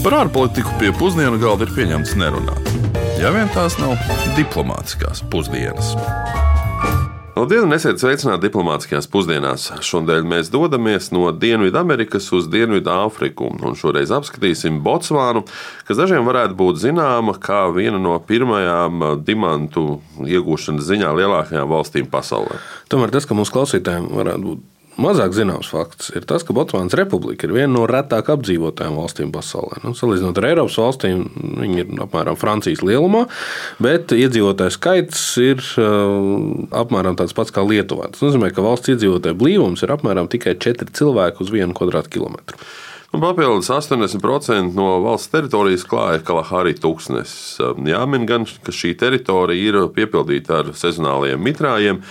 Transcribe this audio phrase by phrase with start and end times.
[0.00, 2.68] Par ārpolitiku pie pusdienu galda ir pieņemts nerunāt.
[3.20, 3.98] Ja vien tās nav
[4.32, 5.90] diplomātiskās pusdienas.
[7.36, 9.66] Labdien, un esiet sveicināti diplomātiskajās pusdienās.
[9.84, 15.44] Šodien mēs dodamies no Dienvidamerikas uz Dienvidāfriku, un šoreiz apskatīsim Botsvānu,
[15.84, 22.56] kas dažiem varētu būt zināma kā viena no pirmajām dimantu iegūšanas ziņā lielākajām valstīm pasaulē.
[22.88, 27.46] Tomēr tas, ka mūsu klausītājiem varētu būt Mazāk zināms fakts ir tas, ka Botsvānas republika
[27.46, 29.78] ir viena no retāk apdzīvotajām valstīm pasaulē.
[29.84, 31.22] Nu, salīdzinot ar Eiropas valstīm,
[31.60, 33.24] viņi ir apmēram Francijas lielumā,
[33.82, 38.10] bet iedzīvotāju skaits ir uh, apmēram tāds pats kā Lietuvā.
[38.10, 42.58] Tas nozīmē, ka valsts iedzīvotāju blīvums ir apmēram tikai 4 cilvēki uz 1 kvadrātkilometru.
[43.10, 47.56] Un papildus 80% no valsts teritorijas klāja Kalahari tūkstnesis.
[47.90, 52.04] Jāmin gan, ka šī teritorija ir piepildīta ar sezonāliem mitrājiem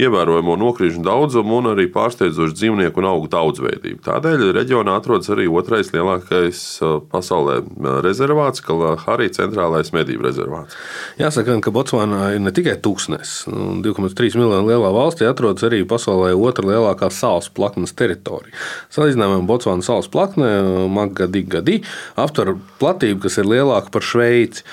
[0.00, 4.00] ievērojamo nokrīžu daudzumu un arī pārsteidzošu dzīvnieku un augu daudzveidību.
[4.04, 10.74] Tādēļ reģionā atrodas arī otrais lielākais uh, pasaulē uh, rezervāts, Kalahari centrālais medību rezervāts.
[11.20, 13.36] Jāsaka, ka Botsvānā ir ne tikai tūkstnes.
[13.84, 18.54] 2,3 miljonu lielā valstī atrodas arī pasaulē otra lielākā salas plaknes teritorija.
[18.94, 20.50] Salīdzinājumā Botsvānas salas plakne
[20.90, 21.80] Magadi Gadi
[22.20, 24.64] aptver platību, kas ir lielāka par Šveici.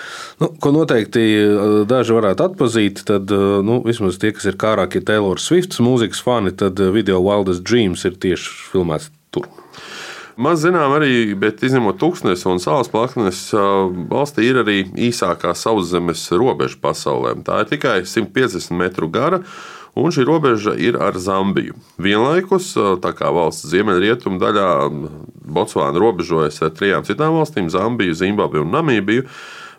[0.41, 5.37] Nu, ko noteikti uh, daži varētu atpazīt, tad nu, vismaz tie, kas ir kārākie Taylor
[5.37, 9.45] Swifts mūzikas fani, tad eh, video Wildest Dreams ir tieši filmēts tur.
[10.41, 13.43] Maz zinām arī, bet izņemot tūkstnes un salas plaknes,
[14.09, 14.77] valstī ir arī
[15.09, 17.35] īsākā sauszemes robeža pasaulē.
[17.45, 19.43] Tā ir tikai 150 metru gara.
[19.91, 21.75] Un šī robeža ir ar Zambiju.
[21.99, 22.71] Vienlaikus,
[23.03, 24.67] tā kā valsts ziemeļrietumu daļā
[25.51, 29.27] Botsvāna robežojas ar trijām citām valstīm- Zambiju, Zimbabvi un Namībiju.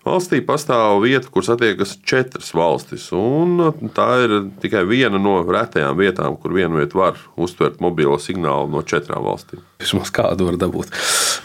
[0.02, 3.04] Valstī pastāv vieta, kur satiekas četras valstis.
[3.94, 8.82] Tā ir tikai viena no retajām vietām, kur vienu vietu var uztvert mobilo signālu no
[8.82, 9.62] četrām valstīm.
[9.78, 10.90] Vismaz kādu var dabūt.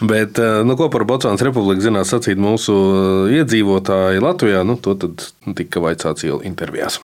[0.02, 4.98] Bet, eh, nu, ko par Botsvānas republiku zinās sacīt mūsu eh, iedzīvotāji Latvijā, nu, to
[5.54, 6.98] tika vaicāts jau intervijās.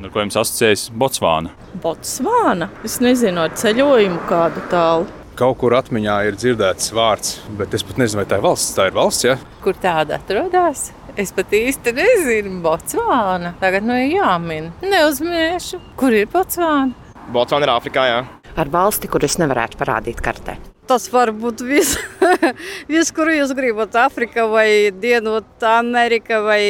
[0.00, 1.52] Ar ko jums asociējas Botsvāna?
[1.84, 2.72] Botsvāna?
[2.82, 5.19] Es nezinu, ar ceļojumu kādu tālu.
[5.40, 8.74] Kaut kur atmiņā ir dzirdēts vārds, bet es pat nezinu, vai tā ir valsts.
[8.76, 9.38] Tā ir valsts, ja?
[9.64, 10.90] Kur tāda atrodas?
[11.16, 13.54] Es pat īsti nezinu, Botsvāna.
[13.62, 14.68] Tagad nu ir jāmin.
[14.84, 16.92] Neuzmiešu, kur ir Botsvāna.
[17.32, 18.20] Botsvāna ir Āfrikā, jā.
[18.60, 20.58] Ar valsti, kur es nevarētu parādīt kartē.
[20.90, 21.96] Tas var būt viss,
[22.92, 23.96] vis, kur jūs gribat.
[23.96, 26.62] Āfrika vai Dienvidamerika vai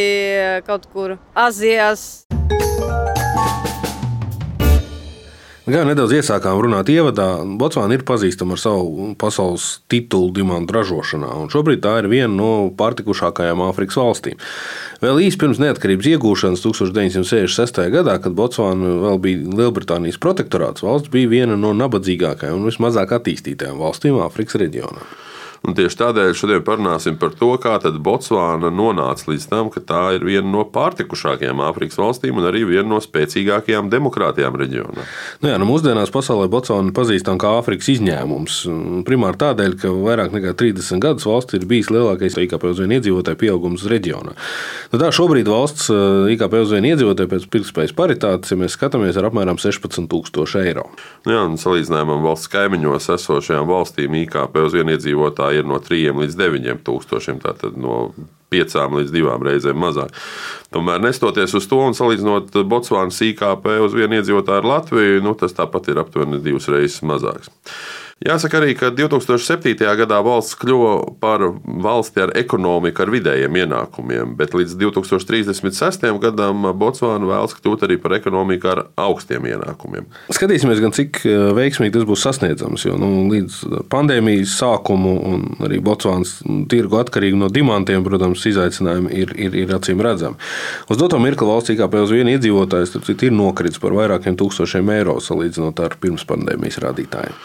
[0.62, 2.28] kaut kur Azijas.
[5.70, 7.44] Gan nedaudz iesākām runāt ievadā.
[7.60, 12.50] Botsvāna ir pazīstama ar savu pasaules titulu dimantu ražošanā, un šobrīd tā ir viena no
[12.74, 14.40] pārtikušākajām Āfrikas valstīm.
[15.04, 17.82] Vēl īsi pirms neatkarības iegūšanas 1966.
[17.94, 23.78] gadā, kad Botsvāna vēl bija Lielbritānijas protektorāts, valsts bija viena no nabadzīgākajām un vismazāk attīstītajām
[23.78, 25.06] valstīm Āfrikas reģionā.
[25.60, 30.24] Un tieši tādēļ šodien parunāsim par to, kā Botsvāna nonāca līdz tam, ka tā ir
[30.24, 35.04] viena no pārtikušākajām Āfrikas valstīm un arī viena no spēcīgākajām demokrātijām reģionā.
[35.44, 38.56] Nu jā, nu mūsdienās pasaulē Botsvāna pazīstama kā Āfrikas izņēmums.
[39.04, 43.40] Primāri tādēļ, ka vairāk nekā 30 gadus valsts ir bijis lielākais IKP uz vienu iedzīvotāju
[43.44, 44.32] pieaugums reģionā.
[44.94, 49.20] Nu tā šobrīd valsts eh, IKP uz vienu iedzīvotāju pēc pirktspējas paritātes, ja mēs skatāmies,
[49.20, 50.88] ir apmēram 16,000 eiro.
[51.28, 56.12] Nu jā, un salīdzinājumam valsts kaimiņos esošajām valstīm IKP uz vienu iedzīvotāju ir no 3
[56.22, 57.40] līdz 9 tūkstošiem.
[57.42, 58.10] Tātad no
[58.50, 60.14] piecām līdz divām reizēm mazāk.
[60.74, 65.54] Tomēr, nestoties uz to un salīdzinot Botsvānas IKP uz vienu iedzīvotāju ar Latviju, nu, tas
[65.56, 67.50] tāpat ir aptuveni divas reizes mazāks.
[68.20, 69.80] Jāsaka arī, ka 2007.
[69.96, 70.90] gadā valsts kļuva
[71.22, 76.04] par valsti ar ekonomiku ar vidējiem ienākumiem, bet līdz 2036.
[76.20, 80.10] gadam Botsvāna vēlas kļūt arī par ekonomiku ar augstiem ienākumiem.
[80.36, 82.84] Skatīsimies, gan cik eh, veiksmīgi tas būs sasniedzams.
[82.90, 86.34] Jo nu, līdz pandēmijas sākumu un arī Botsvānas
[86.68, 90.36] tirgu atkarīgi no dimantiem, protams, izaicinājumi ir, ir, ir acīm redzami.
[90.92, 95.80] Uz doto mirkli valsts IKP uz vienu iedzīvotāju ir nokritis par vairākiem tūkstošiem eiro salīdzinot
[95.88, 97.40] ar pirms pandēmijas rādītājiem.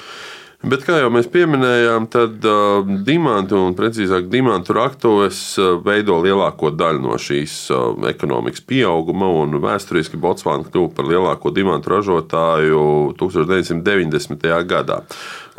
[0.64, 6.72] Bet, kā jau mēs pieminējām, tad uh, dimantu, un precīzāk, dimantu raktuves uh, veido lielāko
[6.72, 9.30] daļu no šīs uh, ekonomikas pieauguma.
[9.66, 12.82] Vēsturiski Botsvāna kļuva par lielāko dimantu ražotāju
[13.20, 14.48] 1990.
[14.72, 15.02] gadā.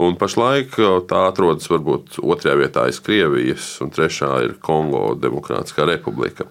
[0.02, 5.87] Un pašlaik uh, tā atrodas varbūt otrajā vietā aiz Krievijas, un trešā ir Kongo Demokrātiskā
[5.92, 6.49] republika.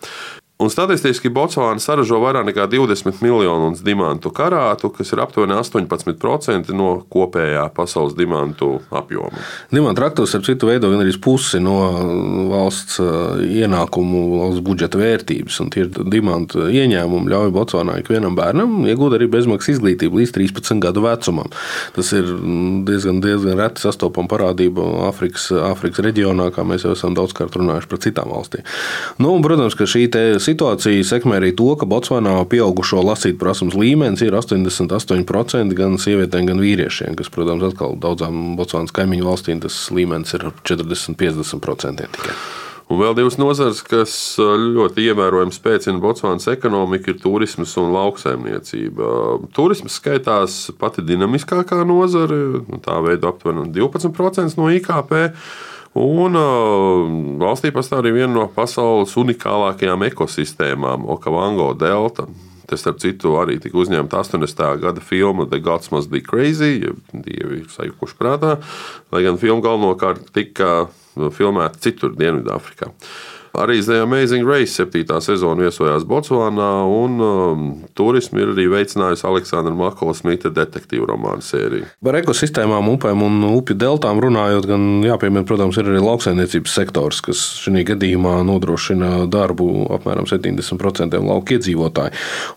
[0.56, 6.94] Un statistiski Botsvāna saražo vairāk nekā 20 miljonus dimantu karātu, kas ir aptuveni 18% no
[7.12, 9.36] kopējā pasaules dimantu apjoma.
[9.76, 11.74] Dimantu raktuvs, ap citu, veido gan arī pusi no
[12.54, 15.58] valsts uh, ienākumu, valsts budžeta vērtības.
[15.60, 21.04] Un tie dimantu ieņēmumi ļauj Botsvānā ikvienam bērnam iegūt arī bezmaksas izglītību līdz 13 gadu
[21.04, 21.52] vecumam.
[22.00, 22.32] Tas ir
[22.88, 28.04] diezgan, diezgan reti sastopama parādība Āfrikas, Āfrikas reģionā, kā mēs jau esam daudzkārt runājuši par
[28.08, 28.64] citām valstīm.
[29.20, 30.08] Nu, un, protams, ka šī
[30.46, 36.62] situācija sekmē arī to, ka Botsvanā pieaugušo lasīt prasības līmenis ir 88% gan sievietēm, gan
[36.64, 42.38] vīriešiem, kas, protams, atkal daudzām Botsvanas kaimiņu valstīm tas līmenis ir 40-50% tikai.
[42.86, 49.08] Un vēl divas nozares, kas ļoti ievērojami spēcina Botsvanas ekonomiku, ir turisms un lauksaimniecība.
[49.58, 55.16] Turisms skaitās pati dinamiskākā nozare, tā veido aptuveni 12% no IKP.
[55.96, 57.06] Un uh,
[57.40, 62.28] valstī pastāv arī viena no pasaules unikālākajām ekosistēmām, Okavango delta.
[62.66, 64.64] Tas, starp citu, arī tika uzņemta 80.
[64.82, 68.56] gada filma The Gods Must Be Crazy, jeb dievi sajukuši prātā,
[69.14, 72.90] lai gan filma galvenokārt tika filmēta citur, Dienvidāfrikā.
[73.56, 75.06] Arī The Amazing Race 7.
[75.22, 81.88] sezona viesojās Botsvānā, un um, turismu ir arī veicinājusi Aleksandra Makola Smita detektīvu romānu sērija.
[82.04, 87.44] Par ekosistēmām, upēm un upju deltām runājot, gan jāpiemina, protams, ir arī lauksaimniecības sektors, kas
[87.64, 92.16] šajā gadījumā nodrošina darbu apmēram 70% lauku iedzīvotāju.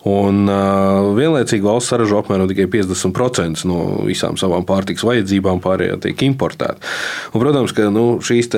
[0.09, 6.27] Un uh, vienlaicīgi valsts saražo apmēram tikai 50% no visām savām pārtikas vajadzībām, pārējā tiek
[6.27, 6.79] importēta.
[7.31, 8.51] Un, protams, ka nu, šīs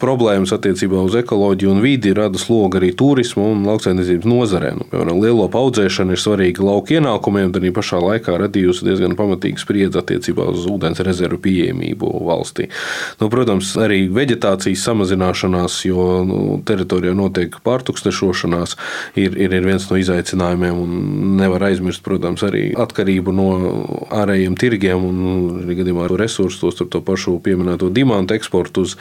[0.00, 4.72] problēmas attiecībā uz ekoloģiju un vidi rada slogu arī turismu un lauksaimniecības nozarē.
[4.78, 9.62] Nu, piemēram, lielo audzēšana ir svarīga lauka ienākumiem, tad arī pašā laikā radījusi diezgan pamatīgu
[9.62, 12.68] spriedzi attiecībā uz ūdens rezervu pieejamību valstī.
[13.20, 18.76] Nu, protams, arī vegetācijas samazināšanās, jo nu, teritorijā notiek pārtukstešošanās,
[19.18, 20.82] ir, ir, ir viens no izaicinājumiem.
[21.40, 23.48] Nevar aizmirst, protams, arī atkarību no
[24.14, 25.20] ārējiem tirgiem un
[25.64, 28.96] arī gadījumā resursus, to pašu pieminēto dimantu eksportu uz,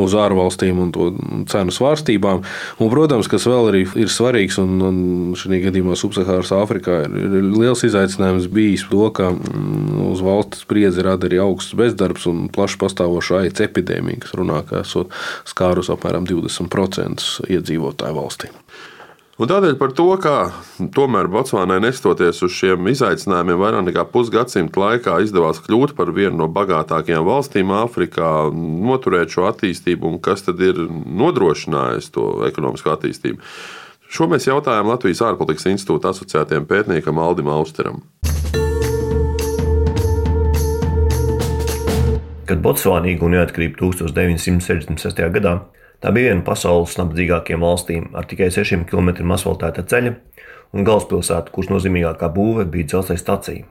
[0.00, 1.10] uz ārvalstīm un to
[1.50, 2.42] cenu svārstu kustībām.
[2.80, 4.98] Un, protams, kas vēl arī ir svarīgs, un, un
[5.36, 11.04] šajā gadījumā Subsaharas Āfrikā ir, ir liels izaicinājums bijis to, ka mm, uz valsts spriedzi
[11.04, 15.12] rada arī augsts bezdarbs un plaši pastāvoša aids epidēmija, kas runā, ka esot
[15.48, 18.52] skārus apmēram 20% iedzīvotāju valstī.
[19.38, 20.48] Un tādēļ par to, kā
[20.96, 26.48] tomēr Botsvānai nestoties uz šiem izaicinājumiem, vairāk nekā pusgadsimta laikā izdevās kļūt par vienu no
[26.50, 28.32] bagātākajām valstīm Āfrikā,
[28.88, 33.38] noturēt šo attīstību un kas tad ir nodrošinājis to ekonomisko attīstību.
[34.10, 38.02] Šo mēs jautājām Latvijas ārpolitikas institūta asociētiem pētniekam Aldim Austeram.
[42.50, 45.28] Kad Botsvāna iegūta neatkarību 1966.
[45.38, 45.60] gadā,
[45.98, 50.12] Tā bija viena no pasaules nabadzīgākajām valstīm ar tikai 6 km asfaltēta ceļa
[50.76, 53.66] un galvaspilsēta, kuras nozīmīgākā būve bija dzelzceļa stacija.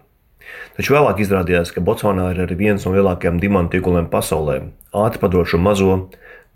[0.76, 4.58] Taču vēlāk izrādījās, ka Botsvānā ir arī viens no lielākajiem dimantu ieguvējiem pasaulē,
[5.06, 5.96] ātri padošo mazo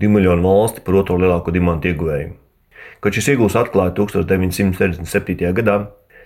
[0.03, 2.35] 2 miljonu valsti par otro lielāko dimantu ieguvēju.
[3.01, 5.53] Kad šis iegūs atklāja 1967.
[5.57, 5.77] gadā,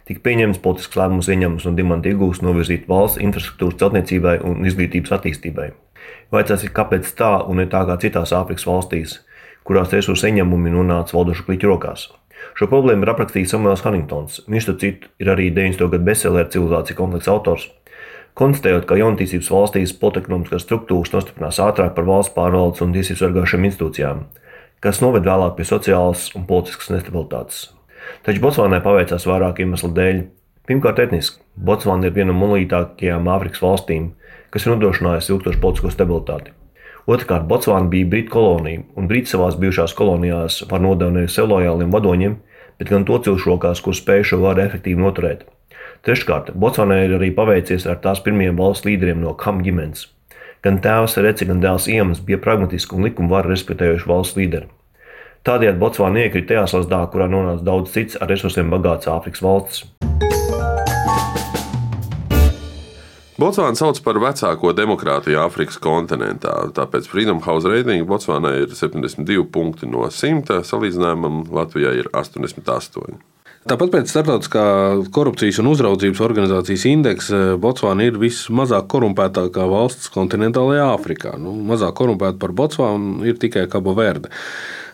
[0.10, 5.70] tika pieņemts politisks lēmums ieņemums no dimantu iegūs novirzīt valsts infrastruktūras celtniecībai un izglītības attīstībai.
[6.34, 9.20] Vaicāsiet, kāpēc tā un ne tā kā citās Āfrikas valstīs,
[9.66, 12.10] kurās resursu ieņēmumi nonāca valdošu kliķu rokās.
[12.56, 14.44] Šo problēmu ir aprakstījis Samuels Huntingtons.
[14.48, 15.90] Viņš, starp citu, ir arī 90.
[15.92, 17.70] gadu bestselleru civilizācija kompleksa autors.
[18.36, 24.26] Konstatējot, ka jaunatīstības valstīs politekonomiskās struktūras nostiprinās ātrāk par valsts pārvaldes un tiesību sargājušām institūcijām,
[24.84, 27.62] kas noved vēlāk pie sociālas un politiskas nestabilitātes.
[28.28, 30.22] Taču Botsvānai paveicās vairāku iemeslu dēļ.
[30.68, 31.40] Pirmkārt, etniski.
[31.56, 34.12] Botsvāna ir viena no monolītākajām Āfrikas valstīm,
[34.52, 36.56] kas ir nodrošinājusi ilgstošu politisko stabilitāti.
[37.06, 41.92] Otrakārt, Botsvāna bija Britu kolonija, un Briti savās bijušās kolonijās var nodevēt nevis sev lojāliem
[41.94, 42.40] vadoņiem,
[42.82, 45.44] bet gan to cilvēku rokās, kur spēj šo varu efektīvi noturēt.
[46.06, 50.08] Treškārt, Botsvānai ir arī paveicies ar tās pirmajiem valsts līderiem no Kam ģimenes.
[50.66, 54.72] Gan tēvs Reci, gan dēls Iemans bija pragmatiski un likuma varu respektējuši valsts līderi.
[55.46, 59.86] Tādējādi Botsvāna iekrita tajā slazdā, kurā nonāca daudz cits ar resursiem bagāts Āfrikas valsts.
[63.36, 66.54] Botsvāna sauc par vecāko demokrātiju Āfrikas kontinentā.
[66.78, 73.18] Tāpēc Freedom House reitinga Botsvānai ir 72 punkti no 100, salīdzinājumam Latvijai ir 88.
[73.66, 74.64] Tāpat pēc starptautiskā
[75.12, 81.36] korupcijas un uzraudzības organizācijas indeksa Botsvāna ir vismazāk korumpētākā valsts kontinentālajā Āfrikā.
[81.42, 84.32] Nu, mazāk korumpēta par Botsvānu ir tikai Kabo Verde.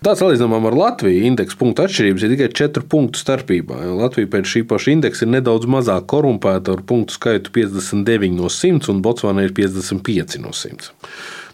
[0.01, 3.75] Tāds salīdzinājumā ar Latviju indeksa punktu atšķirības ir tikai 4 punktu starpībā.
[3.99, 8.89] Latvija pēc šī paša indeksa ir nedaudz mazāk korumpēta ar punktu skaitu 59 no 100,
[8.89, 10.89] un Botsvāna ir 55 no 100.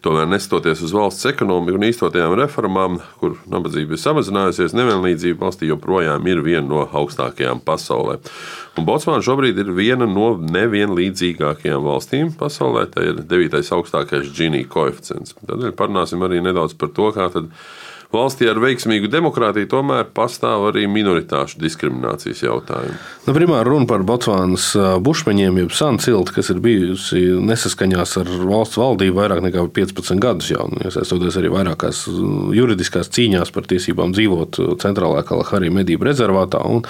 [0.06, 6.30] Tomēr, neskatoties uz valsts ekonomiku un īstotajām reformām, kur nabadzība ir samazinājusies, nevienlīdzība valstī joprojām
[6.32, 8.16] ir viena no augstākajām pasaulē.
[8.80, 12.86] Botsvāna šobrīd ir viena no nevienlīdzīgākajām valstīm pasaulē.
[12.96, 15.36] Tā ir devītais augstākais Gini koeficients.
[15.44, 17.52] Tādēļ parunāsim arī nedaudz par to, kā tad
[18.14, 22.96] valstī ar veiksmīgu demokrātiju tomēr pastāv arī minoritāšu diskriminācijas jautājumi.
[23.26, 24.70] Nu, primāri runa par Botsvānas
[25.04, 30.70] bušmeņiem, jeb sancilti, kas ir bijusi nesaskaņās ar valsts valdību vairāk nekā 15 gadus jau,
[30.72, 32.06] nu, iesaistoties arī vairākās
[32.56, 36.86] juridiskās cīņās par tiesībām dzīvot centrālajā Kalahārī medību rezervātā un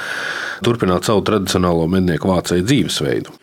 [0.66, 3.34] turpināt savu tradicionālo mednieku vācēju dzīvesveidu.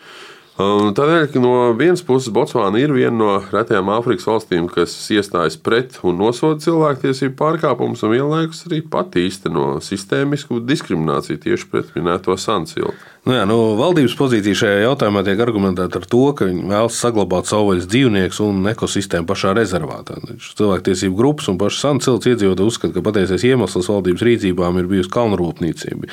[0.54, 6.20] Tādēļ, no vienas puses Botsvāna ir viena no retajām Āfrikas valstīm, kas iestājas pret un
[6.22, 12.94] nosoda cilvēktiesību pārkāpumus, un vienlaikus arī pati īsteno sistēmisku diskrimināciju tieši pret minēto sancilu.
[13.24, 17.48] Nu jā, nu, valdības pozīcija šajā jautājumā tiek argumentēta ar to, ka viņi vēlas saglabāt
[17.48, 20.18] savvaļas dzīvniekus un ekosistēmu pašā rezervātā.
[20.44, 26.10] Cilvēktiesību grupas un pašas Sancils iedzīvotāji uzskata, ka patiesais iemesls valdības rīcībām ir bijusi kalnrūpniecība,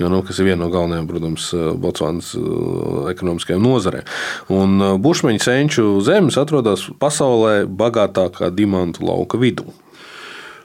[0.00, 1.50] jo, nu, kas ir viena no galvenajām, protams,
[1.84, 4.08] Botsvānas uh, ekonomiskajām nozarēm.
[4.54, 9.68] Un uh, bušmeņu senču zemes atrodas pasaulē bagātākā dimantu lauka vidū.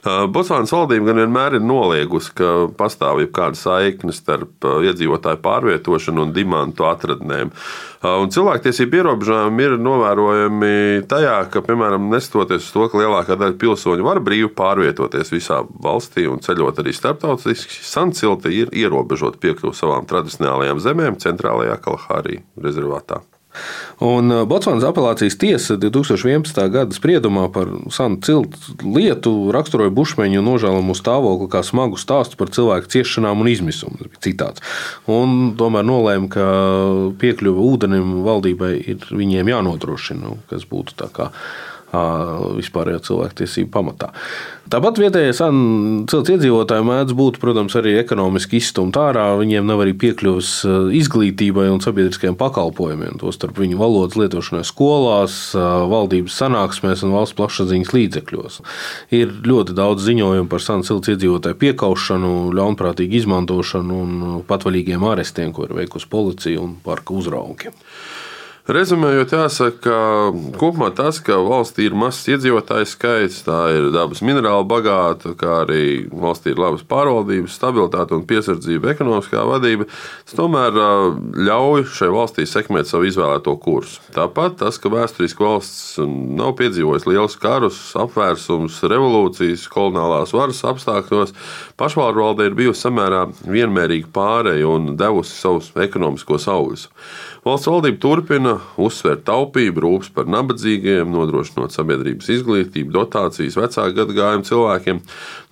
[0.04, 6.88] Botsvānas valdība gan vienmēr ir noliegusi, ka pastāv kāda saikne starp iedzīvotāju pārvietošanu un dimantu
[6.88, 7.52] atradnēm.
[8.08, 10.72] Un cilvēktiesību ierobežojumi ir novērojami
[11.12, 16.30] tajā, ka, piemēram, neskatoties uz to, ka lielākā daļa pilsoņu var brīvi pārvietoties visā valstī
[16.32, 23.20] un ceļot arī starptautiski, Sancilta ir ierobežota piekļuve savām tradicionālajām zemēm centrālajā Kalahārī rezervātā.
[24.06, 26.60] Un uh, Botsvanas apelācijas tiesa 2011.
[26.72, 32.92] gada spriedumā par Sanu ciltu lietu raksturoja bušmeņu nožēlamu stāvokli kā smagu stāstu par cilvēku
[32.96, 34.10] ciešanām un izmisumu.
[34.24, 34.64] Citāts.
[35.12, 36.46] Un tomēr nolēma, ka
[37.20, 41.32] piekļuve ūdenim valdībai ir viņiem jānodrošina, kas būtu tā kā
[41.92, 44.14] vispārējo cilvēktiesību pamatā.
[44.70, 49.32] Tāpat vietējie cilts iedzīvotāji mēdz būt, protams, arī ekonomiski izstumti ārā.
[49.40, 50.52] Viņiem nav arī piekļuvis
[51.00, 58.62] izglītībai un sabiedriskajiem pakalpojumiem, tostarp viņu valodas lietošanai skolās, valdības sanāksmēs un valsts plašsaziņas līdzekļos.
[59.18, 65.66] Ir ļoti daudz ziņojumu par sanu cilts iedzīvotāju piekaušanu, ļaunprātīgu izmantošanu un patvaļīgiem arestiem, ko
[65.66, 67.74] ir veikusi policija un parka uzraugi.
[68.70, 74.68] Rezumējot, jāsaka, ka kopumā tas, ka valstī ir mazs iedzīvotāju skaits, tā ir dabas minerāli
[74.70, 79.88] bagāta, kā arī valstī ir labas pārvaldības, stabilitāte un piesardzība, ekonomiskā vadība,
[80.22, 80.78] tas tomēr
[81.48, 84.04] ļauj šai valstī sekmēt savu izvēlēto kursu.
[84.14, 85.98] Tāpat tas, ka vēsturiski valsts
[86.38, 91.34] nav piedzīvojusi liels karus, apvērsums, revolūcijas, kolonālās varas apstākļos,
[91.82, 96.86] pašvaldība ir bijusi samērā vienmērīga pārēja un devusi savus ekonomiskos augļus.
[97.50, 105.00] Valsts valdība turpina uzsvērt taupību, rūpes par nabadzīgiem, nodrošinot sabiedrības izglītību, dotācijas vecāku gadagājumu cilvēkiem.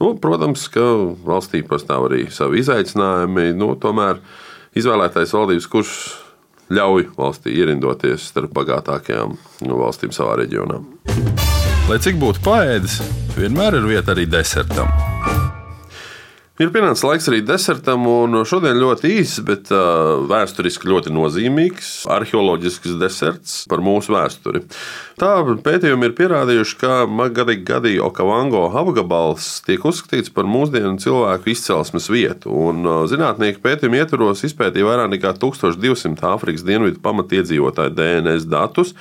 [0.03, 0.85] Nu, protams, ka
[1.25, 3.49] valstī pastāv arī savi izaicinājumi.
[3.57, 4.21] Nu, tomēr
[4.77, 5.97] izvēlētais valdības kurs
[6.69, 9.33] ļauj valstī ierindoties starp bagātākajām
[9.65, 10.83] nu, valstīm savā reģionā.
[11.89, 13.01] Lai cik būtu paēdis,
[13.39, 15.16] vienmēr ir vieta arī desertam.
[16.57, 22.95] Ir pienācis laiks arī desertam, un šodien ļoti īss, bet uh, vēsturiski ļoti nozīmīgs arheoloģisks
[22.97, 24.63] deserts par mūsu vēsturi.
[25.21, 32.09] Tā pētījumi ir pierādījuši, ka Magadī Gadī Okavango apgabals tiek uzskatīts par mūsdienu cilvēku izcelsmes
[32.09, 38.97] vietu, un uh, zinātnieki pētījumu ietvaros izpētīja vairāk nekā 1200 Āfrikas dienvidu pamatiedzīvotāju DNS datus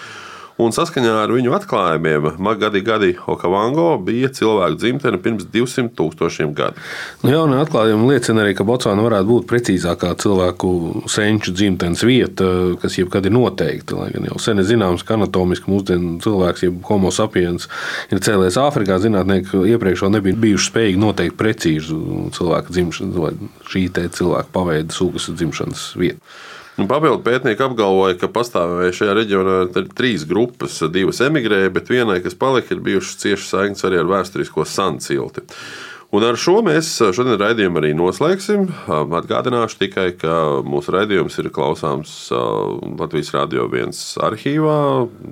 [0.62, 6.80] un saskaņā ar viņu atklājumiem Magadi Gadi Okavango bija cilvēku dzimtene pirms 200 tūkstošiem gadu.
[7.22, 10.70] Nu, Jaunie atklājumi liecina arī, ka Botsvāna varētu būt precīzākā cilvēku
[11.12, 12.48] senču dzimtenes vieta,
[12.80, 14.00] kas jebkad ir noteikta.
[14.00, 17.68] Lai gan jau sen ir zināms, ka anatomiski mūsdienu cilvēks, jeb homo sapiens,
[18.10, 22.00] ir cēlies Āfrikā, zinātnieki iepriekš vēl nebija bijuši spējīgi noteikt precīzu
[22.36, 23.34] cilvēku dzimšanas vai
[23.68, 26.20] šī cilvēka paveida sugas dzimšanas vietu.
[26.76, 29.56] Nu, Papildu pētnieki apgalvoja, ka pastāvēja šajā reģionā
[29.96, 30.76] trīs grupas.
[30.92, 35.46] Divas emigrēja, bet vienai, kas palika, ir bijušas ciešas saiknes arī ar vēsturisko sancilti.
[36.14, 38.68] Un ar šo mēs šodien raidījumu arī noslēgsim.
[38.86, 40.36] Atgādināšu tikai, ka
[40.68, 43.96] mūsu raidījums ir klausāms Latvijas Rādio 1
[44.28, 44.78] arhīvā,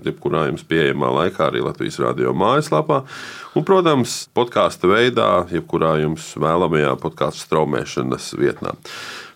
[0.09, 3.05] jebkurā jums pieejamā laikā, arī Latvijas Rādio mājaslapā.
[3.55, 8.73] Un, protams, podkāstu veidā, jebkurā jums vēlamajā podkāstu straumēšanas vietnē.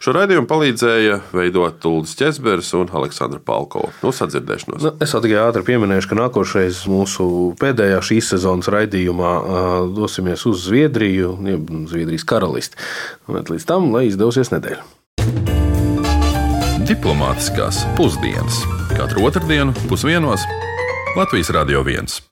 [0.02, 3.92] Šo raidījumu palīdzēja veidot Tulus Česbergs un Aleksandra Palkova.
[4.02, 4.82] Nu, sadzirdēšanos.
[4.82, 7.28] Nu, es tikai ātri pieminēšu, ka nākošais mūsu
[7.62, 9.32] pēdējā šīs sezonas raidījumā
[9.94, 12.78] dosimies uz Zviedriju, jeb Zviedrijas karalisti.
[13.30, 14.82] Bet līdz tam, lai izdosies nedēļa.
[16.90, 18.64] Diplomātiskās pusdienas
[18.96, 20.42] katru otrdienu pusdienos
[21.18, 22.24] Latvijas Radio 1.